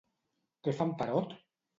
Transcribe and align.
Què 0.67 0.73
fa 0.79 0.87
en 0.91 0.93
Perot? 1.03 1.37